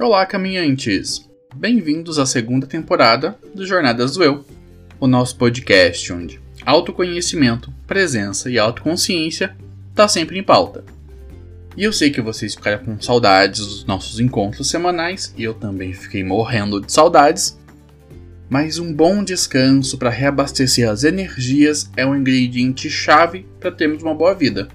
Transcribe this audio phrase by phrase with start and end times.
[0.00, 1.30] Olá, caminhantes!
[1.54, 4.44] Bem-vindos à segunda temporada do Jornadas do Eu,
[4.98, 9.56] o nosso podcast onde autoconhecimento, presença e autoconsciência
[9.90, 10.84] está sempre em pauta.
[11.76, 15.92] E eu sei que vocês ficaram com saudades dos nossos encontros semanais, e eu também
[15.92, 17.56] fiquei morrendo de saudades,
[18.50, 24.14] mas um bom descanso para reabastecer as energias é um ingrediente chave para termos uma
[24.14, 24.66] boa vida.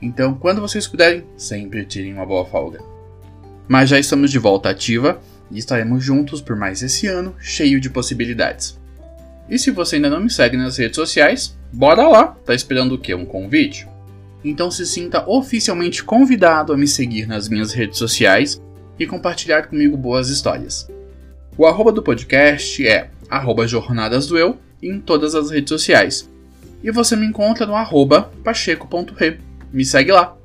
[0.00, 2.91] Então, quando vocês puderem, sempre tirem uma boa folga.
[3.68, 7.90] Mas já estamos de volta ativa e estaremos juntos por mais esse ano cheio de
[7.90, 8.78] possibilidades.
[9.48, 12.36] E se você ainda não me segue nas redes sociais, bora lá!
[12.44, 13.14] Tá esperando o quê?
[13.14, 13.86] Um convite?
[14.44, 18.60] Então se sinta oficialmente convidado a me seguir nas minhas redes sociais
[18.98, 20.88] e compartilhar comigo boas histórias.
[21.56, 26.28] O arroba do podcast é arroba Jornadas do Eu em todas as redes sociais.
[26.82, 29.38] E você me encontra no arroba pacheco.re.
[29.72, 30.41] Me segue lá!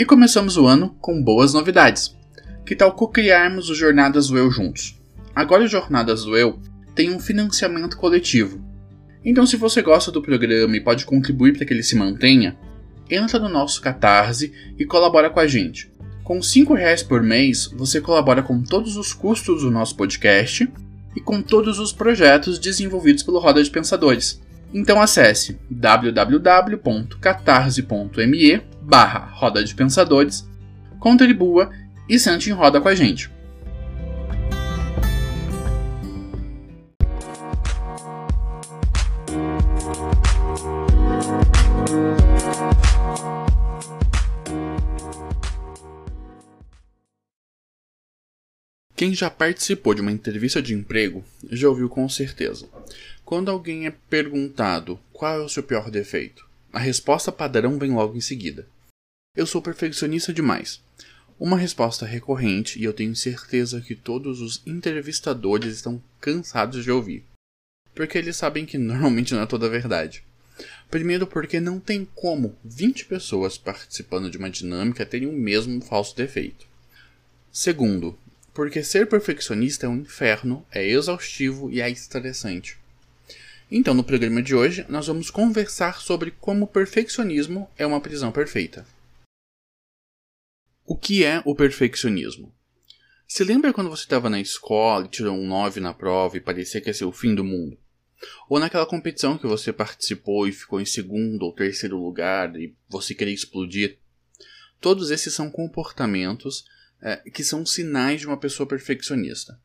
[0.00, 2.16] E começamos o ano com boas novidades.
[2.64, 4.98] Que tal co-criarmos o Jornadas do Eu juntos?
[5.36, 6.58] Agora o Jornadas do Eu
[6.94, 8.64] tem um financiamento coletivo.
[9.22, 12.56] Então se você gosta do programa e pode contribuir para que ele se mantenha,
[13.10, 15.92] entra no nosso Catarse e colabora com a gente.
[16.24, 20.66] Com R$ reais por mês, você colabora com todos os custos do nosso podcast
[21.14, 24.40] e com todos os projetos desenvolvidos pelo Roda de Pensadores.
[24.72, 30.48] Então acesse www.catarse.me barra Roda de Pensadores,
[30.98, 31.70] contribua
[32.08, 33.30] e sente em roda com a gente.
[49.00, 52.68] Quem já participou de uma entrevista de emprego já ouviu com certeza.
[53.24, 58.14] Quando alguém é perguntado qual é o seu pior defeito, a resposta padrão vem logo
[58.14, 58.68] em seguida.
[59.34, 60.82] Eu sou perfeccionista demais.
[61.38, 67.24] Uma resposta recorrente e eu tenho certeza que todos os entrevistadores estão cansados de ouvir.
[67.94, 70.22] Porque eles sabem que normalmente não é toda a verdade.
[70.90, 76.14] Primeiro, porque não tem como 20 pessoas participando de uma dinâmica terem o mesmo falso
[76.14, 76.68] defeito.
[77.52, 78.16] Segundo,
[78.52, 82.78] porque ser perfeccionista é um inferno, é exaustivo e é estressante.
[83.70, 88.32] Então, no programa de hoje, nós vamos conversar sobre como o perfeccionismo é uma prisão
[88.32, 88.84] perfeita.
[90.84, 92.52] O que é o perfeccionismo?
[93.28, 96.80] Se lembra quando você estava na escola e tirou um 9 na prova e parecia
[96.80, 97.78] que ia ser o fim do mundo?
[98.48, 103.14] Ou naquela competição que você participou e ficou em segundo ou terceiro lugar e você
[103.14, 103.98] queria explodir?
[104.80, 106.64] Todos esses são comportamentos
[107.02, 109.58] é, que são sinais de uma pessoa perfeccionista.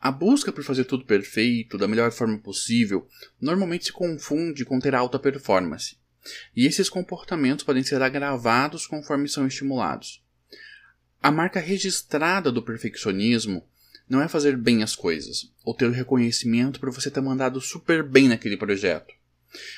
[0.00, 3.08] A busca por fazer tudo perfeito, da melhor forma possível,
[3.40, 5.96] normalmente se confunde com ter alta performance.
[6.54, 10.22] E esses comportamentos podem ser agravados conforme são estimulados.
[11.22, 13.66] A marca registrada do perfeccionismo
[14.08, 18.02] não é fazer bem as coisas, ou ter o reconhecimento por você ter mandado super
[18.02, 19.14] bem naquele projeto,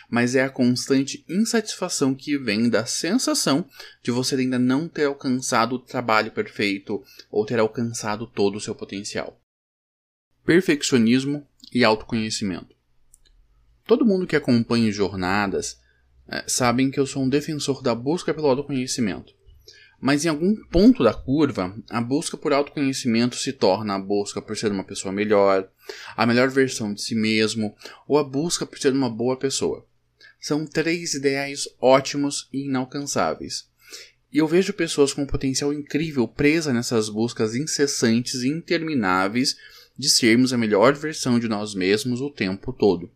[0.09, 3.69] mas é a constante insatisfação que vem da sensação
[4.03, 8.75] de você ainda não ter alcançado o trabalho perfeito ou ter alcançado todo o seu
[8.75, 9.41] potencial.
[10.44, 12.75] Perfeccionismo e autoconhecimento.
[13.84, 15.78] Todo mundo que acompanha jornadas
[16.28, 19.35] é, sabem que eu sou um defensor da busca pelo autoconhecimento.
[20.01, 24.57] Mas em algum ponto da curva, a busca por autoconhecimento se torna a busca por
[24.57, 25.69] ser uma pessoa melhor,
[26.17, 27.75] a melhor versão de si mesmo,
[28.07, 29.87] ou a busca por ser uma boa pessoa.
[30.39, 33.69] São três ideais ótimos e inalcançáveis.
[34.33, 39.57] E eu vejo pessoas com um potencial incrível presas nessas buscas incessantes e intermináveis
[39.97, 43.11] de sermos a melhor versão de nós mesmos o tempo todo.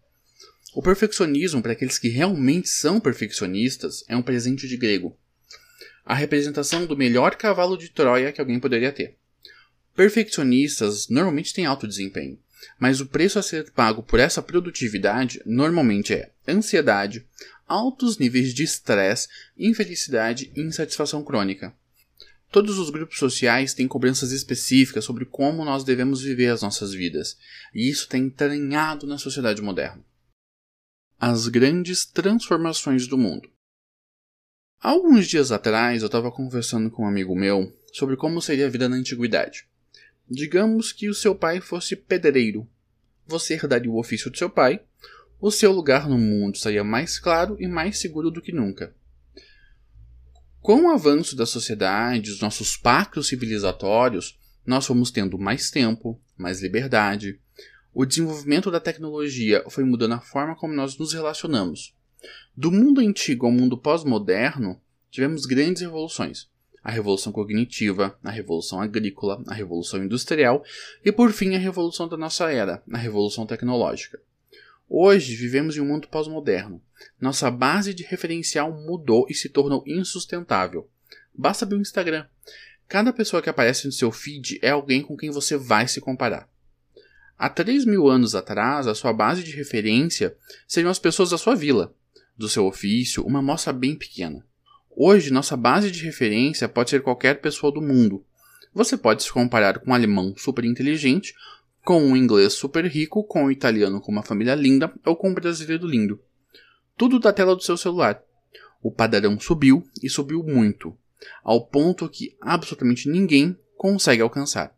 [0.74, 5.16] O perfeccionismo, para aqueles que realmente são perfeccionistas, é um presente de grego
[6.04, 9.16] a representação do melhor cavalo de Troia que alguém poderia ter.
[9.94, 12.38] Perfeccionistas normalmente têm alto desempenho,
[12.78, 17.26] mas o preço a ser pago por essa produtividade normalmente é ansiedade,
[17.66, 21.74] altos níveis de estresse, infelicidade e insatisfação crônica.
[22.50, 27.36] Todos os grupos sociais têm cobranças específicas sobre como nós devemos viver as nossas vidas,
[27.72, 30.04] e isso tem entranhado na sociedade moderna.
[31.18, 33.48] As grandes transformações do mundo.
[34.82, 38.88] Alguns dias atrás eu estava conversando com um amigo meu sobre como seria a vida
[38.88, 39.66] na antiguidade.
[40.26, 42.66] Digamos que o seu pai fosse pedreiro.
[43.26, 44.80] Você herdaria o ofício do seu pai,
[45.38, 48.94] o seu lugar no mundo estaria mais claro e mais seguro do que nunca.
[50.62, 56.62] Com o avanço da sociedade, os nossos pactos civilizatórios, nós fomos tendo mais tempo, mais
[56.62, 57.38] liberdade,
[57.92, 61.94] o desenvolvimento da tecnologia foi mudando a forma como nós nos relacionamos.
[62.56, 64.80] Do mundo antigo ao mundo pós-moderno,
[65.10, 66.48] tivemos grandes revoluções.
[66.82, 70.64] A revolução cognitiva, a revolução agrícola, a revolução industrial
[71.04, 74.18] e, por fim, a revolução da nossa era, a revolução tecnológica.
[74.88, 76.82] Hoje vivemos em um mundo pós-moderno.
[77.20, 80.88] Nossa base de referencial mudou e se tornou insustentável.
[81.32, 82.26] Basta ver o Instagram.
[82.88, 86.48] Cada pessoa que aparece no seu feed é alguém com quem você vai se comparar.
[87.38, 91.54] Há 3 mil anos atrás, a sua base de referência seriam as pessoas da sua
[91.54, 91.94] vila,
[92.40, 94.44] do seu ofício, uma amostra bem pequena.
[94.90, 98.24] Hoje, nossa base de referência pode ser qualquer pessoa do mundo.
[98.74, 101.34] Você pode se comparar com um alemão super inteligente,
[101.84, 105.34] com um inglês super rico, com um italiano com uma família linda ou com um
[105.34, 106.18] brasileiro lindo.
[106.96, 108.22] Tudo da tela do seu celular.
[108.82, 110.96] O padrão subiu e subiu muito,
[111.44, 114.74] ao ponto que absolutamente ninguém consegue alcançar.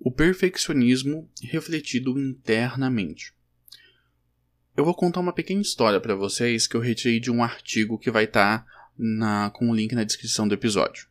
[0.00, 3.37] O perfeccionismo refletido internamente.
[4.78, 8.12] Eu vou contar uma pequena história para vocês que eu retirei de um artigo que
[8.12, 11.08] vai estar tá com o link na descrição do episódio.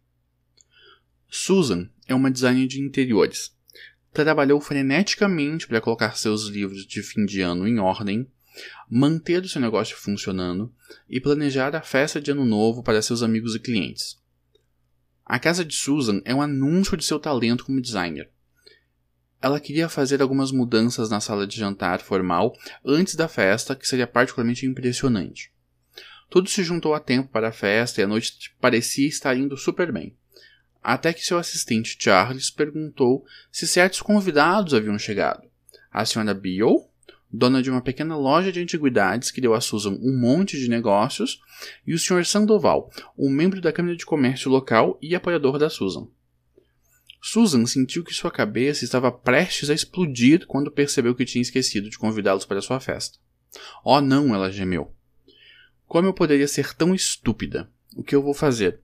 [1.29, 3.53] Susan é uma designer de interiores.
[4.13, 8.31] Trabalhou freneticamente para colocar seus livros de fim de ano em ordem,
[8.89, 10.73] manter o seu negócio funcionando
[11.09, 14.17] e planejar a festa de ano novo para seus amigos e clientes.
[15.25, 18.31] A casa de Susan é um anúncio de seu talento como designer.
[19.41, 22.53] Ela queria fazer algumas mudanças na sala de jantar formal
[22.83, 25.51] antes da festa, que seria particularmente impressionante.
[26.29, 29.91] Tudo se juntou a tempo para a festa e a noite parecia estar indo super
[29.91, 30.15] bem.
[30.83, 35.47] Até que seu assistente Charles perguntou se certos convidados haviam chegado.
[35.91, 36.85] A senhora Beale,
[37.31, 41.41] dona de uma pequena loja de antiguidades que deu a Susan um monte de negócios,
[41.85, 42.25] e o Sr.
[42.25, 46.07] Sandoval, um membro da Câmara de Comércio local e apoiador da Susan.
[47.29, 51.97] Susan sentiu que sua cabeça estava prestes a explodir quando percebeu que tinha esquecido de
[51.97, 53.19] convidá-los para sua festa.
[53.83, 54.95] Oh, não, ela gemeu.
[55.85, 57.69] Como eu poderia ser tão estúpida?
[57.97, 58.79] O que eu vou fazer?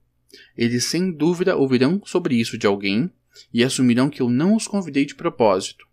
[0.54, 3.10] Eles sem dúvida ouvirão sobre isso de alguém
[3.50, 5.86] e assumirão que eu não os convidei de propósito.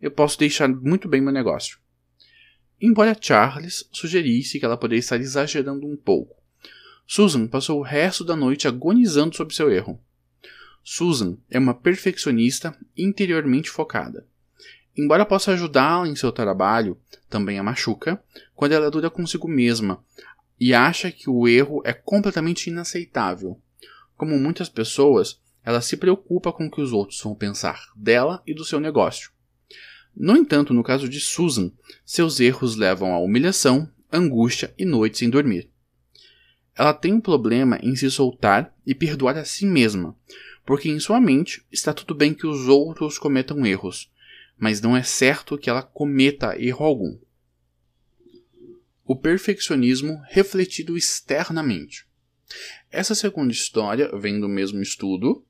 [0.00, 1.78] Eu posso deixar muito bem meu negócio.
[2.80, 6.34] Embora Charles sugerisse que ela poderia estar exagerando um pouco,
[7.06, 10.02] Susan passou o resto da noite agonizando sobre seu erro.
[10.82, 14.26] Susan é uma perfeccionista interiormente focada.
[14.96, 16.98] Embora possa ajudá-la em seu trabalho,
[17.28, 18.22] também a machuca
[18.54, 20.04] quando ela dura consigo mesma
[20.58, 23.58] e acha que o erro é completamente inaceitável.
[24.16, 28.52] Como muitas pessoas, ela se preocupa com o que os outros vão pensar dela e
[28.52, 29.30] do seu negócio.
[30.14, 31.72] No entanto, no caso de Susan,
[32.04, 35.70] seus erros levam à humilhação, angústia e noites sem dormir.
[36.74, 40.16] Ela tem um problema em se soltar e perdoar a si mesma,
[40.64, 44.10] porque em sua mente está tudo bem que os outros cometam erros,
[44.56, 47.18] mas não é certo que ela cometa erro algum.
[49.04, 52.06] O perfeccionismo refletido externamente.
[52.90, 55.44] Essa segunda história vem do mesmo estudo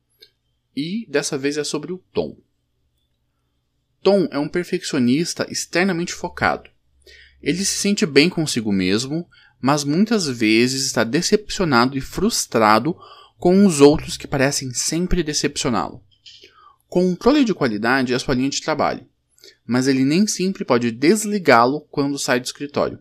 [0.74, 2.38] e dessa vez é sobre o Tom.
[4.02, 6.70] Tom é um perfeccionista externamente focado.
[7.42, 9.28] Ele se sente bem consigo mesmo,
[9.60, 12.96] mas muitas vezes está decepcionado e frustrado
[13.40, 16.04] com os outros que parecem sempre decepcioná-lo.
[16.86, 19.06] Controle de qualidade é a sua linha de trabalho,
[19.66, 22.98] mas ele nem sempre pode desligá-lo quando sai do escritório.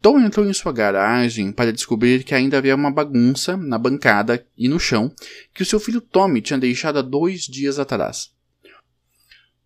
[0.00, 4.68] Tom entrou em sua garagem para descobrir que ainda havia uma bagunça na bancada e
[4.68, 5.12] no chão
[5.52, 8.30] que o seu filho Tommy tinha deixado há dois dias atrás.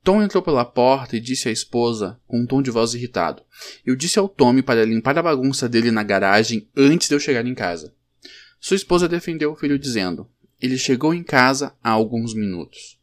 [0.02, 3.42] Tom entrou pela porta e disse à esposa, com um tom de voz irritado:
[3.84, 7.44] Eu disse ao Tommy para limpar a bagunça dele na garagem antes de eu chegar
[7.44, 7.97] em casa.
[8.60, 10.28] Sua esposa defendeu o filho dizendo:
[10.60, 12.98] Ele chegou em casa há alguns minutos.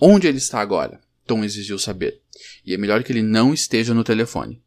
[0.00, 1.00] Onde ele está agora?
[1.26, 2.20] Tom exigiu saber.
[2.64, 4.62] E é melhor que ele não esteja no telefone.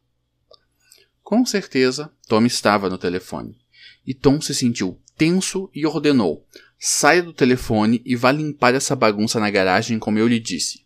[1.21, 3.57] Com certeza, Tom estava no telefone.
[4.05, 6.45] E Tom se sentiu tenso e ordenou:
[6.77, 10.85] Saia do telefone e vá limpar essa bagunça na garagem como eu lhe disse.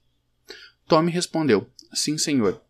[0.87, 2.61] Tom respondeu: Sim, senhor,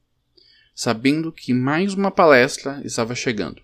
[0.73, 3.61] sabendo que mais uma palestra estava chegando.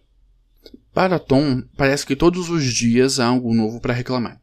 [0.93, 4.41] Para Tom, parece que todos os dias há algo novo para reclamar.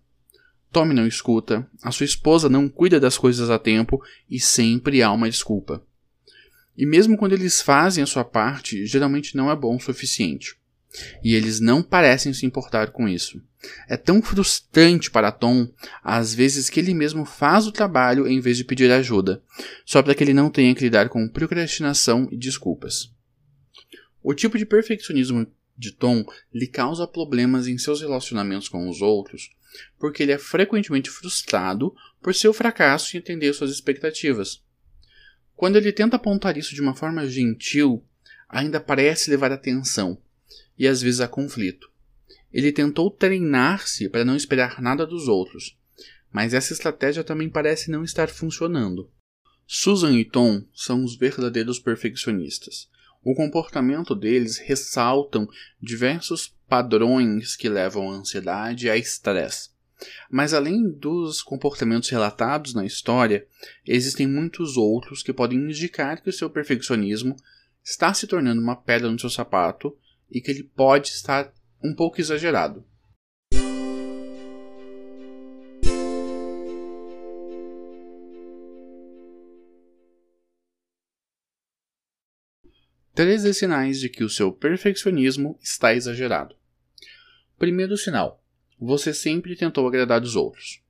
[0.73, 5.11] Tommy não escuta, a sua esposa não cuida das coisas a tempo e sempre há
[5.13, 5.83] uma desculpa.
[6.77, 10.57] E mesmo quando eles fazem a sua parte, geralmente não é bom o suficiente.
[11.23, 13.43] E eles não parecem se importar com isso.
[13.89, 15.69] É tão frustrante para Tom,
[16.03, 19.43] às vezes, que ele mesmo faz o trabalho em vez de pedir ajuda,
[19.85, 23.13] só para que ele não tenha que lidar com procrastinação e desculpas.
[24.23, 25.47] O tipo de perfeccionismo
[25.79, 29.51] de Tom lhe causa problemas em seus relacionamentos com os outros,
[29.99, 34.63] porque ele é frequentemente frustrado por seu fracasso em atender suas expectativas.
[35.55, 38.05] Quando ele tenta apontar isso de uma forma gentil,
[38.49, 40.21] ainda parece levar atenção
[40.77, 41.91] e às vezes a conflito.
[42.53, 45.77] Ele tentou treinar-se para não esperar nada dos outros,
[46.33, 49.11] mas essa estratégia também parece não estar funcionando.
[49.67, 52.89] Susan e Tom são os verdadeiros perfeccionistas.
[53.29, 55.47] O comportamento deles ressaltam
[55.79, 59.69] diversos padrões que levam à ansiedade e a estresse.
[60.31, 63.47] Mas além dos comportamentos relatados na história,
[63.87, 67.37] existem muitos outros que podem indicar que o seu perfeccionismo
[67.85, 69.95] está se tornando uma pedra no seu sapato
[70.31, 71.53] e que ele pode estar
[71.85, 72.83] um pouco exagerado.
[83.19, 86.55] Treze sinais de que o seu perfeccionismo está exagerado.
[87.59, 88.41] Primeiro sinal:
[88.79, 90.81] você sempre tentou agradar os outros.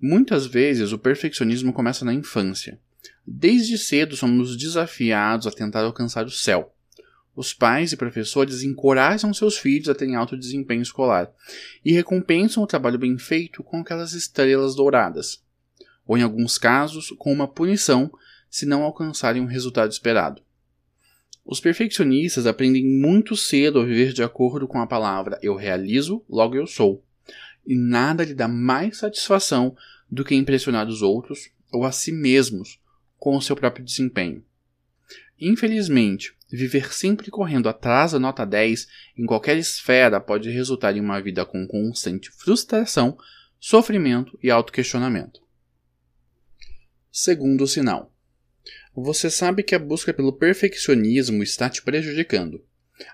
[0.00, 2.80] Muitas vezes o perfeccionismo começa na infância.
[3.24, 6.74] Desde cedo somos desafiados a tentar alcançar o céu.
[7.36, 11.30] Os pais e professores encorajam seus filhos a terem alto desempenho escolar
[11.84, 15.44] e recompensam o trabalho bem feito com aquelas estrelas douradas,
[16.04, 18.10] ou em alguns casos, com uma punição
[18.50, 20.44] se não alcançarem o resultado esperado.
[21.46, 26.56] Os perfeccionistas aprendem muito cedo a viver de acordo com a palavra eu realizo, logo
[26.56, 27.04] eu sou.
[27.64, 29.76] E nada lhe dá mais satisfação
[30.10, 32.80] do que impressionar os outros ou a si mesmos
[33.16, 34.44] com o seu próprio desempenho.
[35.40, 41.20] Infelizmente, viver sempre correndo atrás da nota 10 em qualquer esfera pode resultar em uma
[41.20, 43.16] vida com constante frustração,
[43.60, 45.40] sofrimento e autoquestionamento.
[47.12, 48.15] Segundo sinal.
[48.98, 52.64] Você sabe que a busca pelo perfeccionismo está te prejudicando,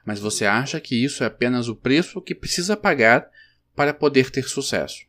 [0.07, 3.29] mas você acha que isso é apenas o preço que precisa pagar
[3.75, 5.05] para poder ter sucesso.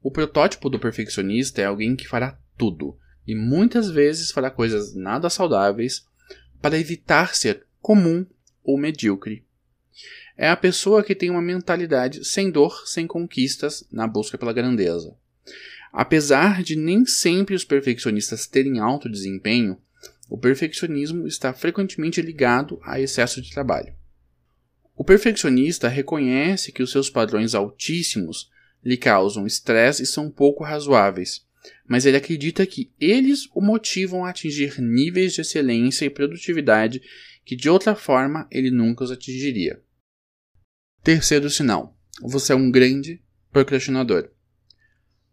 [0.00, 5.28] O protótipo do perfeccionista é alguém que fará tudo, e muitas vezes fará coisas nada
[5.28, 6.06] saudáveis
[6.62, 8.24] para evitar ser comum
[8.62, 9.44] ou medíocre.
[10.36, 15.16] É a pessoa que tem uma mentalidade sem dor, sem conquistas, na busca pela grandeza.
[15.96, 19.80] Apesar de nem sempre os perfeccionistas terem alto desempenho,
[20.28, 23.94] o perfeccionismo está frequentemente ligado a excesso de trabalho.
[24.96, 28.50] O perfeccionista reconhece que os seus padrões altíssimos
[28.84, 31.46] lhe causam estresse e são pouco razoáveis,
[31.86, 37.00] mas ele acredita que eles o motivam a atingir níveis de excelência e produtividade
[37.44, 39.80] que de outra forma ele nunca os atingiria.
[41.04, 43.22] Terceiro sinal: você é um grande
[43.52, 44.33] procrastinador.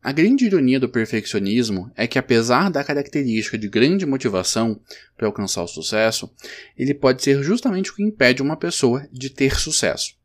[0.03, 4.81] A grande ironia do perfeccionismo é que, apesar da característica de grande motivação
[5.15, 6.33] para alcançar o sucesso,
[6.75, 10.15] ele pode ser justamente o que impede uma pessoa de ter sucesso.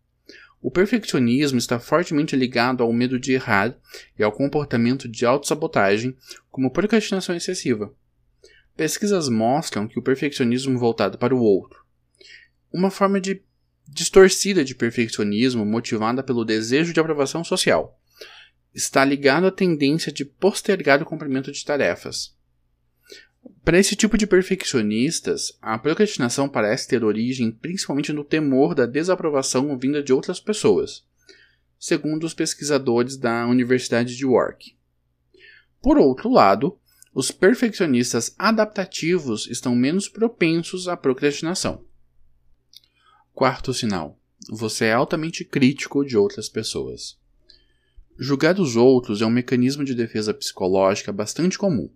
[0.63, 3.77] O perfeccionismo está fortemente ligado ao medo de errar
[4.19, 6.17] e ao comportamento de autossabotagem,
[6.51, 7.93] como procrastinação excessiva.
[8.75, 11.85] Pesquisas mostram que o perfeccionismo voltado para o outro,
[12.73, 13.43] uma forma de
[13.87, 17.96] distorcida de perfeccionismo motivada pelo desejo de aprovação social,
[18.77, 22.37] está ligado à tendência de postergar o cumprimento de tarefas.
[23.65, 29.77] Para esse tipo de perfeccionistas, a procrastinação parece ter origem principalmente no temor da desaprovação
[29.79, 31.07] vinda de outras pessoas,
[31.79, 34.77] segundo os pesquisadores da Universidade de York.
[35.81, 36.79] Por outro lado,
[37.15, 41.83] os perfeccionistas adaptativos estão menos propensos à procrastinação.
[43.33, 47.19] Quarto sinal: você é altamente crítico de outras pessoas.
[48.19, 51.91] Julgar os outros é um mecanismo de defesa psicológica bastante comum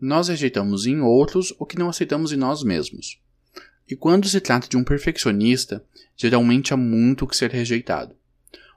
[0.00, 3.18] nós rejeitamos em outros o que não aceitamos em nós mesmos.
[3.88, 5.82] E quando se trata de um perfeccionista,
[6.16, 8.14] geralmente há muito que ser rejeitado.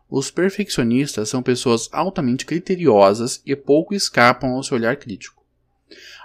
[0.09, 5.43] Os perfeccionistas são pessoas altamente criteriosas e pouco escapam ao seu olhar crítico.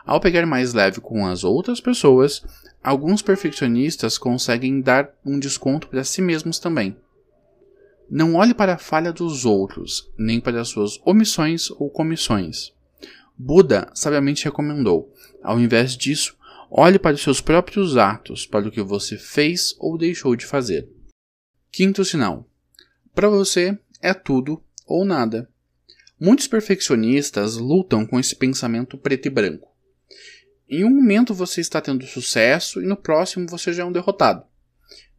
[0.07, 2.43] Ao pegar mais leve com as outras pessoas,
[2.83, 6.97] alguns perfeccionistas conseguem dar um desconto para si mesmos também.
[8.11, 12.73] Não olhe para a falha dos outros, nem para suas omissões ou comissões.
[13.37, 16.37] Buda sabiamente recomendou: ao invés disso,
[16.71, 20.89] olhe para os seus próprios atos, para o que você fez ou deixou de fazer.
[21.73, 22.49] Quinto sinal:
[23.15, 25.49] para você é tudo ou nada.
[26.21, 29.75] Muitos perfeccionistas lutam com esse pensamento preto e branco.
[30.69, 34.45] Em um momento você está tendo sucesso e no próximo você já é um derrotado,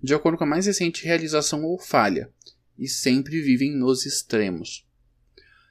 [0.02, 2.32] de acordo com a mais recente realização ou falha,
[2.78, 4.86] e sempre vivem nos extremos.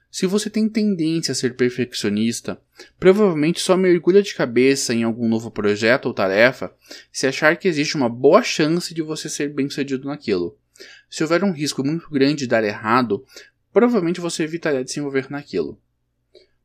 [0.09, 2.57] Se você tem tendência a ser perfeccionista,
[2.97, 6.73] provavelmente só mergulha de cabeça em algum novo projeto ou tarefa
[7.11, 10.57] se achar que existe uma boa chance de você ser bem-sucedido naquilo.
[11.09, 13.25] Se houver um risco muito grande de dar errado,
[13.73, 15.77] provavelmente você evitaria de se envolver naquilo.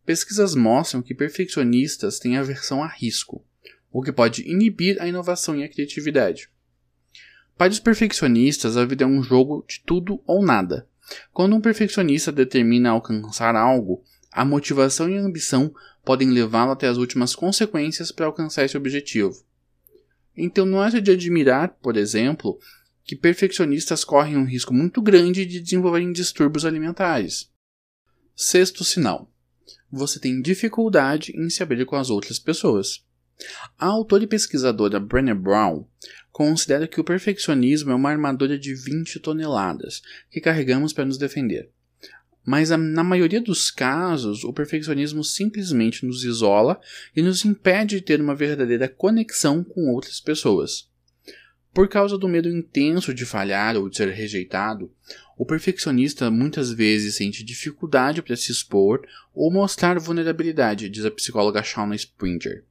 [0.07, 3.45] Pesquisas mostram que perfeccionistas têm aversão a risco.
[3.93, 6.49] o que pode inibir a inovação e a criatividade.
[7.61, 10.89] Para os perfeccionistas, a vida é um jogo de tudo ou nada.
[11.31, 14.03] Quando um perfeccionista determina alcançar algo,
[14.33, 15.71] a motivação e a ambição
[16.03, 19.45] podem levá-lo até as últimas consequências para alcançar esse objetivo.
[20.35, 22.59] Então não é de admirar, por exemplo,
[23.05, 27.51] que perfeccionistas correm um risco muito grande de desenvolverem distúrbios alimentares.
[28.35, 29.31] Sexto sinal:
[29.93, 33.05] você tem dificuldade em se abrir com as outras pessoas.
[33.79, 35.87] A autora e pesquisadora Brené Brown
[36.31, 41.71] considera que o perfeccionismo é uma armadura de 20 toneladas que carregamos para nos defender.
[42.45, 46.81] Mas na maioria dos casos, o perfeccionismo simplesmente nos isola
[47.15, 50.89] e nos impede de ter uma verdadeira conexão com outras pessoas.
[51.73, 54.91] Por causa do medo intenso de falhar ou de ser rejeitado,
[55.39, 61.63] o perfeccionista muitas vezes sente dificuldade para se expor ou mostrar vulnerabilidade, diz a psicóloga
[61.63, 62.65] Shauna Springer.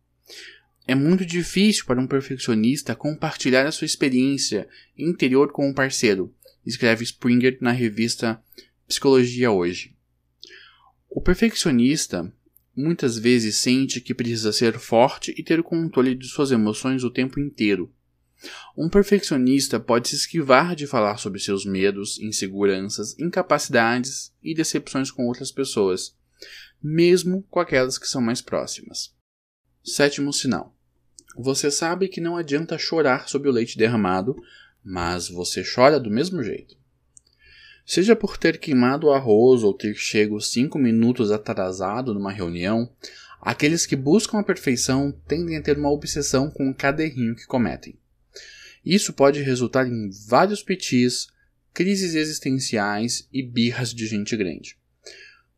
[0.89, 4.67] É muito difícil para um perfeccionista compartilhar a sua experiência
[4.97, 6.33] interior com um parceiro,
[6.65, 8.43] escreve Springer na revista
[8.87, 9.95] Psicologia Hoje.
[11.07, 12.33] O perfeccionista
[12.75, 17.11] muitas vezes sente que precisa ser forte e ter o controle de suas emoções o
[17.11, 17.93] tempo inteiro.
[18.75, 25.27] Um perfeccionista pode se esquivar de falar sobre seus medos, inseguranças, incapacidades e decepções com
[25.27, 26.17] outras pessoas,
[26.81, 29.13] mesmo com aquelas que são mais próximas.
[29.83, 30.78] Sétimo sinal:
[31.37, 34.35] você sabe que não adianta chorar sobre o leite derramado,
[34.83, 36.77] mas você chora do mesmo jeito.
[37.85, 42.89] Seja por ter queimado o arroz ou ter chego cinco minutos atrasado numa reunião,
[43.41, 47.97] aqueles que buscam a perfeição tendem a ter uma obsessão com cada errinho que cometem.
[48.85, 51.27] Isso pode resultar em vários petis,
[51.73, 54.78] crises existenciais e birras de gente grande.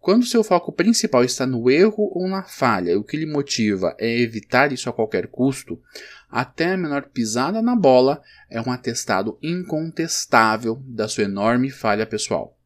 [0.02, 3.96] Quando seu foco principal está no erro ou na falha, e o que lhe motiva
[4.00, 5.80] é evitar isso a qualquer custo,
[6.28, 12.58] até a menor pisada na bola é um atestado incontestável da sua enorme falha pessoal.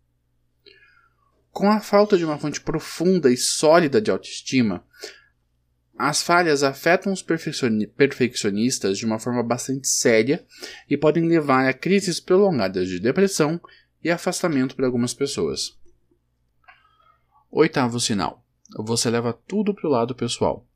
[1.51, 4.85] Com a falta de uma fonte profunda e sólida de autoestima,
[5.97, 10.45] as falhas afetam os perfeccionistas de uma forma bastante séria
[10.89, 13.59] e podem levar a crises prolongadas de depressão
[14.01, 15.77] e afastamento para algumas pessoas.
[17.57, 18.43] Oitavo sinal:
[18.77, 20.67] você leva tudo para o lado pessoal.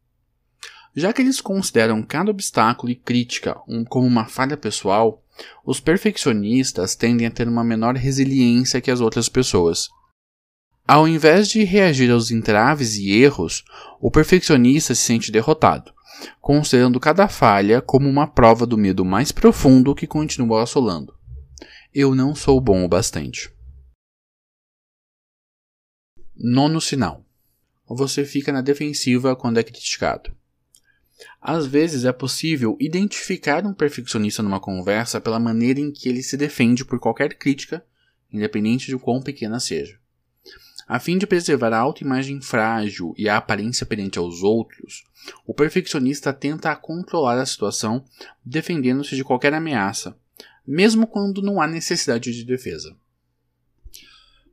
[0.96, 5.22] Já que eles consideram cada obstáculo e crítica um, como uma falha pessoal,
[5.66, 9.90] os perfeccionistas tendem a ter uma menor resiliência que as outras pessoas
[10.88, 13.64] ao invés de reagir aos entraves e erros,
[14.02, 15.94] o perfeccionista se sente derrotado,
[16.42, 21.14] considerando cada falha como uma prova do medo mais profundo que continua assolando.
[21.94, 23.52] Eu não sou bom o bastante.
[26.42, 27.26] Nono sinal.
[27.86, 30.32] Você fica na defensiva quando é criticado.
[31.42, 36.38] Às vezes é possível identificar um perfeccionista numa conversa pela maneira em que ele se
[36.38, 37.84] defende por qualquer crítica,
[38.32, 40.00] independente de quão pequena seja.
[40.88, 45.04] A fim de preservar a autoimagem frágil e a aparência perante aos outros,
[45.46, 48.06] o perfeccionista tenta controlar a situação,
[48.46, 50.18] defendendo-se de qualquer ameaça,
[50.66, 52.96] mesmo quando não há necessidade de defesa.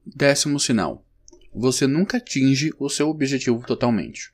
[0.04, 1.05] Décimo sinal:
[1.58, 4.30] você nunca atinge o seu objetivo totalmente.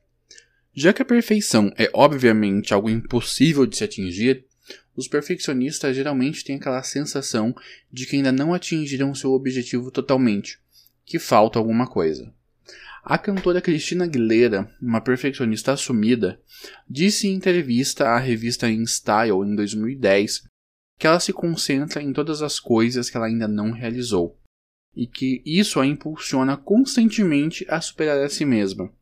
[0.75, 4.45] Já que a perfeição é obviamente algo impossível de se atingir,
[4.97, 7.55] os perfeccionistas geralmente têm aquela sensação
[7.93, 10.59] de que ainda não atingiram seu objetivo totalmente
[11.05, 12.33] que falta alguma coisa.
[13.05, 16.41] A cantora Cristina Aguilera, uma perfeccionista assumida,
[16.89, 20.45] disse em entrevista à revista InStyle em 2010
[20.99, 24.39] que ela se concentra em todas as coisas que ela ainda não realizou
[24.95, 28.93] e que isso a impulsiona constantemente a superar a si mesma.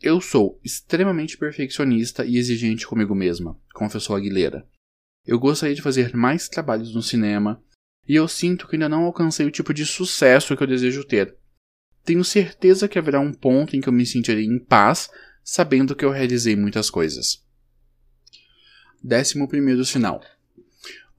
[0.00, 4.66] Eu sou extremamente perfeccionista e exigente comigo mesma, confessou Aguilera.
[5.26, 7.62] Eu gostaria de fazer mais trabalhos no cinema,
[8.08, 11.36] e eu sinto que ainda não alcancei o tipo de sucesso que eu desejo ter.
[12.02, 15.10] Tenho certeza que haverá um ponto em que eu me sentirei em paz,
[15.44, 17.44] sabendo que eu realizei muitas coisas.
[19.02, 20.22] Décimo primeiro sinal.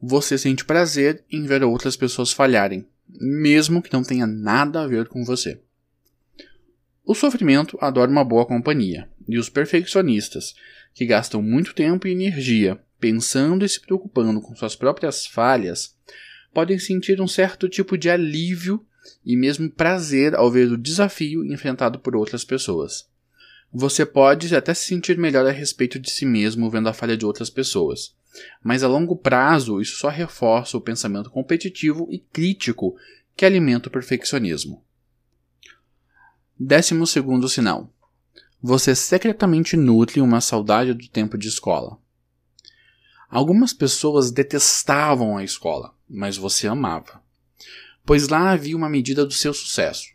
[0.02, 2.88] Você sente prazer em ver outras pessoas falharem,
[3.20, 5.60] mesmo que não tenha nada a ver com você.
[7.04, 10.54] O sofrimento adora uma boa companhia, e os perfeccionistas,
[10.94, 15.96] que gastam muito tempo e energia pensando e se preocupando com suas próprias falhas,
[16.54, 18.86] podem sentir um certo tipo de alívio
[19.26, 23.10] e mesmo prazer ao ver o desafio enfrentado por outras pessoas.
[23.74, 27.26] Você pode até se sentir melhor a respeito de si mesmo vendo a falha de
[27.26, 28.14] outras pessoas,
[28.62, 32.96] mas a longo prazo isso só reforça o pensamento competitivo e crítico
[33.36, 34.84] que alimenta o perfeccionismo.
[36.60, 37.92] Décimo segundo sinal.
[38.62, 41.98] você secretamente nutre uma saudade do tempo de escola.
[43.28, 47.24] Algumas pessoas detestavam a escola, mas você amava.
[48.06, 50.10] Pois lá havia uma medida do seu sucesso.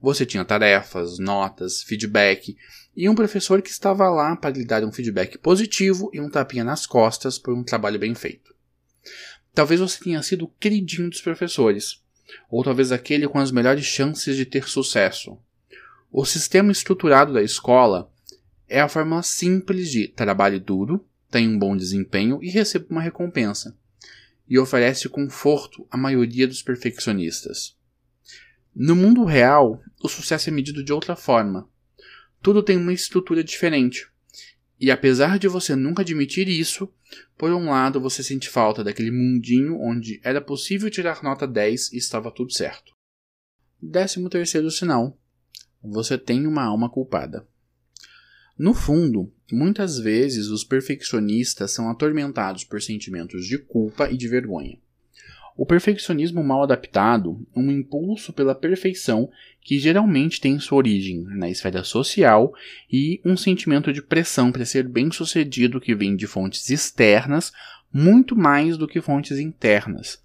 [0.00, 2.56] Você tinha tarefas, notas, feedback
[2.96, 6.64] e um professor que estava lá para lhe dar um feedback positivo e um tapinha
[6.64, 8.54] nas costas por um trabalho bem feito.
[9.54, 12.02] Talvez você tenha sido o queridinho dos professores,
[12.50, 15.38] ou talvez aquele com as melhores chances de ter sucesso.
[16.10, 18.10] O sistema estruturado da escola
[18.68, 23.76] é a forma simples de trabalhe duro, tenha um bom desempenho e receba uma recompensa,
[24.48, 27.76] e oferece conforto à maioria dos perfeccionistas.
[28.74, 31.68] No mundo real, o sucesso é medido de outra forma.
[32.42, 34.08] Tudo tem uma estrutura diferente.
[34.78, 36.92] E apesar de você nunca admitir isso,
[37.36, 41.96] por um lado você sente falta daquele mundinho onde era possível tirar nota 10 e
[41.96, 42.92] estava tudo certo.
[43.80, 45.18] Décimo terceiro sinal.
[45.82, 47.46] Você tem uma alma culpada.
[48.58, 54.78] No fundo, muitas vezes os perfeccionistas são atormentados por sentimentos de culpa e de vergonha.
[55.56, 59.30] O perfeccionismo mal adaptado um impulso pela perfeição
[59.62, 62.52] que geralmente tem sua origem na esfera social
[62.92, 67.52] e um sentimento de pressão para ser bem-sucedido que vem de fontes externas
[67.90, 70.22] muito mais do que fontes internas.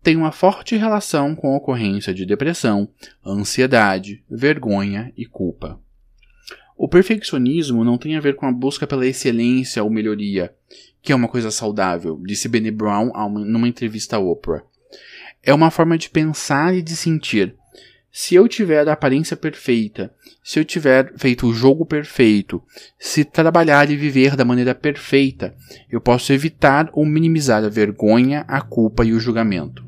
[0.00, 2.88] Tem uma forte relação com a ocorrência de depressão,
[3.26, 5.80] ansiedade, vergonha e culpa.
[6.76, 10.54] O perfeccionismo não tem a ver com a busca pela excelência ou melhoria,
[11.08, 14.62] que é uma coisa saudável, disse Benny Brown numa entrevista à Oprah.
[15.42, 17.54] É uma forma de pensar e de sentir.
[18.12, 20.12] Se eu tiver a aparência perfeita,
[20.44, 22.62] se eu tiver feito o jogo perfeito,
[22.98, 25.54] se trabalhar e viver da maneira perfeita,
[25.90, 29.82] eu posso evitar ou minimizar a vergonha, a culpa e o julgamento.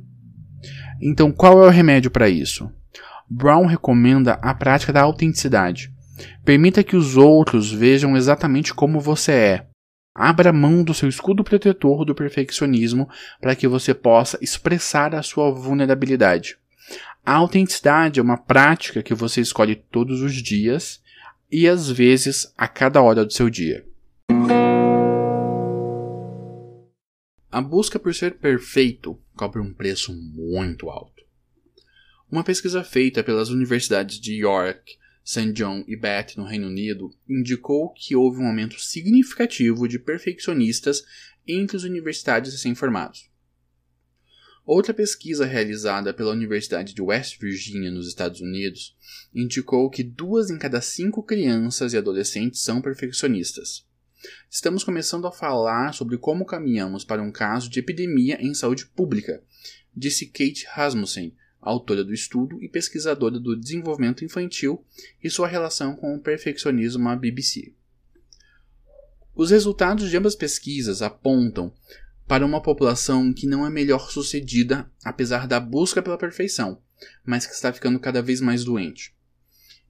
[1.02, 2.72] Então, qual é o remédio para isso?
[3.28, 5.92] Brown recomenda a prática da autenticidade
[6.44, 9.69] Permita que os outros vejam exatamente como você é.
[10.14, 13.08] Abra mão do seu escudo protetor do perfeccionismo
[13.40, 16.58] para que você possa expressar a sua vulnerabilidade.
[17.24, 21.00] A autenticidade é uma prática que você escolhe todos os dias
[21.50, 23.84] e às vezes a cada hora do seu dia.
[27.52, 31.22] A busca por ser perfeito cobra um preço muito alto.
[32.30, 35.52] Uma pesquisa feita pelas universidades de York St.
[35.52, 41.04] John e Bath, no Reino Unido, indicou que houve um aumento significativo de perfeccionistas
[41.46, 43.30] entre os universitários recém-formados.
[44.64, 48.96] Outra pesquisa realizada pela Universidade de West Virginia, nos Estados Unidos,
[49.34, 53.84] indicou que duas em cada cinco crianças e adolescentes são perfeccionistas.
[54.50, 59.42] Estamos começando a falar sobre como caminhamos para um caso de epidemia em saúde pública,
[59.96, 64.84] disse Kate Rasmussen, autora do estudo e pesquisadora do desenvolvimento infantil
[65.22, 67.72] e sua relação com o perfeccionismo à BBC.
[69.34, 71.72] Os resultados de ambas pesquisas apontam
[72.26, 76.80] para uma população que não é melhor sucedida apesar da busca pela perfeição,
[77.24, 79.14] mas que está ficando cada vez mais doente.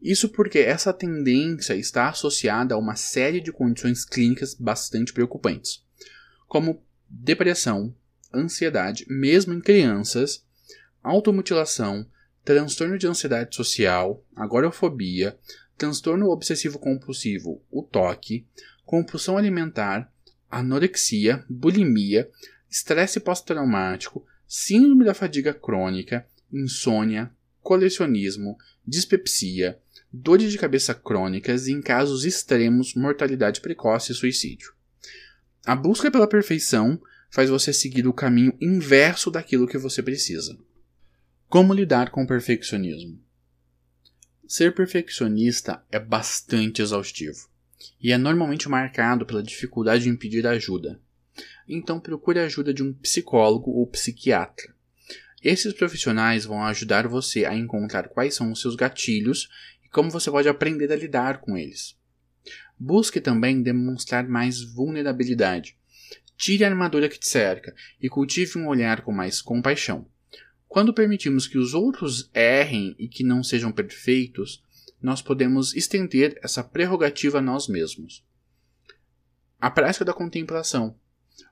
[0.00, 5.84] Isso porque essa tendência está associada a uma série de condições clínicas bastante preocupantes,
[6.48, 7.94] como depressão,
[8.32, 10.46] ansiedade, mesmo em crianças,
[11.02, 12.06] automutilação,
[12.44, 15.38] transtorno de ansiedade social, agorafobia,
[15.76, 18.46] transtorno obsessivo compulsivo, o toque,
[18.84, 20.12] compulsão alimentar,
[20.50, 22.28] anorexia, bulimia,
[22.68, 27.30] estresse pós-traumático, síndrome da fadiga crônica, insônia,
[27.62, 29.78] colecionismo, dispepsia,
[30.12, 34.72] dores de cabeça crônicas e, em casos extremos, mortalidade precoce e suicídio.
[35.64, 40.58] A busca pela perfeição faz você seguir o caminho inverso daquilo que você precisa.
[41.50, 43.20] Como lidar com o perfeccionismo?
[44.46, 47.48] Ser perfeccionista é bastante exaustivo
[48.00, 51.00] e é normalmente marcado pela dificuldade em pedir ajuda.
[51.68, 54.72] Então procure a ajuda de um psicólogo ou psiquiatra.
[55.42, 59.48] Esses profissionais vão ajudar você a encontrar quais são os seus gatilhos
[59.84, 61.98] e como você pode aprender a lidar com eles.
[62.78, 65.76] Busque também demonstrar mais vulnerabilidade.
[66.36, 70.08] Tire a armadura que te cerca e cultive um olhar com mais compaixão.
[70.70, 74.62] Quando permitimos que os outros errem e que não sejam perfeitos,
[75.02, 78.24] nós podemos estender essa prerrogativa a nós mesmos.
[79.60, 80.96] A prática da contemplação.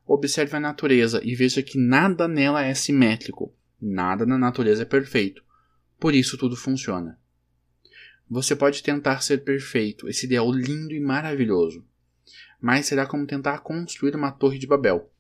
[0.07, 3.53] Observe a natureza e veja que nada nela é simétrico,
[3.83, 5.43] nada na natureza é perfeito.
[5.99, 7.19] Por isso tudo funciona.
[8.31, 11.85] Você pode tentar ser perfeito, esse ideal lindo e maravilhoso,
[12.61, 15.13] mas será como tentar construir uma torre de Babel.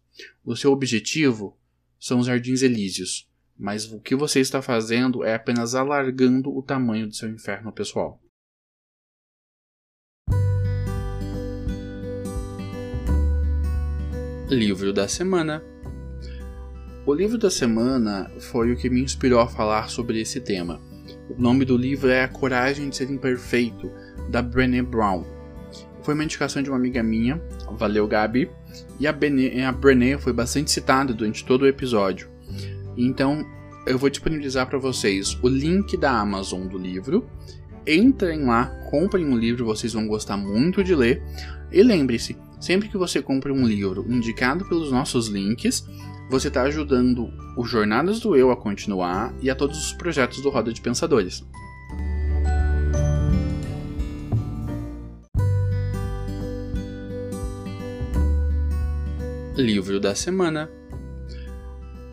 [0.44, 1.58] O seu objetivo
[1.98, 3.28] são os jardins elíseos,
[3.58, 8.20] mas o que você está fazendo é apenas alargando o tamanho do seu inferno pessoal.
[14.48, 15.62] Livro da semana.
[17.04, 20.80] O livro da semana foi o que me inspirou a falar sobre esse tema.
[21.28, 23.90] O nome do livro é A Coragem de Ser Imperfeito,
[24.30, 25.24] da Brené Brown.
[26.02, 27.42] Foi uma indicação de uma amiga minha,
[27.72, 28.50] valeu Gabi,
[28.98, 32.37] e a, a Brené foi bastante citada durante todo o episódio.
[32.98, 33.46] Então
[33.86, 37.26] eu vou disponibilizar para vocês o link da Amazon do livro.
[37.86, 41.22] Entrem lá, comprem um livro, vocês vão gostar muito de ler.
[41.72, 45.86] E lembre-se, Sempre que você compra um livro indicado pelos nossos links,
[46.28, 50.50] você está ajudando o Jornadas do Eu a continuar e a todos os projetos do
[50.50, 51.46] Roda de Pensadores.
[59.56, 60.70] Livro da Semana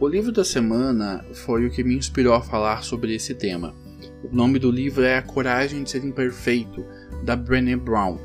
[0.05, 3.73] O livro da semana foi o que me inspirou a falar sobre esse tema.
[4.23, 6.85] O nome do livro é A Coragem de Ser Imperfeito,
[7.23, 8.19] da Brené Brown.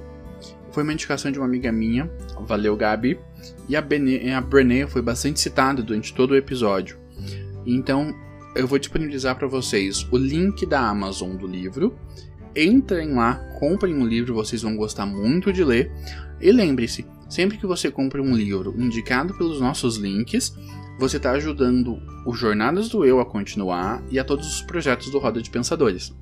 [0.72, 2.10] Foi uma indicação de uma amiga minha,
[2.46, 3.18] valeu Gabi,
[3.66, 6.98] e a, a Brené foi bastante citada durante todo o episódio.
[7.64, 8.14] Então
[8.54, 11.96] eu vou disponibilizar para vocês o link da Amazon do livro.
[12.54, 15.90] Entrem lá, comprem um livro, vocês vão gostar muito de ler.
[16.42, 20.54] E lembre-se, sempre que você compra um livro indicado pelos nossos links,
[21.00, 25.18] você está ajudando o Jornadas do Eu a continuar e a todos os projetos do
[25.18, 26.12] Roda de Pensadores.